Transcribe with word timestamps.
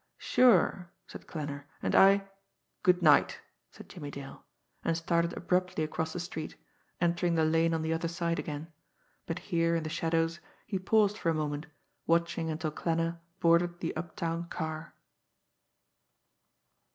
"Sure!" 0.17 0.89
said 1.05 1.27
Klanner. 1.27 1.65
"And 1.83 1.93
I" 1.93 2.27
"Good 2.81 3.03
night," 3.03 3.39
said 3.69 3.87
Jimmie 3.87 4.09
Dale, 4.09 4.43
and 4.83 4.97
started 4.97 5.31
abruptly 5.37 5.83
across 5.83 6.11
the 6.11 6.19
street, 6.19 6.55
entering 6.99 7.35
the 7.35 7.45
lane 7.45 7.71
on 7.71 7.83
the 7.83 7.93
other 7.93 8.07
side 8.07 8.39
again 8.39 8.73
but 9.27 9.37
here, 9.37 9.75
in 9.75 9.83
the 9.83 9.89
shadows, 9.91 10.39
he 10.65 10.79
paused 10.79 11.19
for 11.19 11.29
a 11.29 11.35
moment, 11.35 11.67
watching 12.07 12.49
until 12.49 12.71
Klanner 12.71 13.19
boarded 13.39 13.79
the 13.79 13.95
uptown 13.95 14.47
car. 14.47 14.95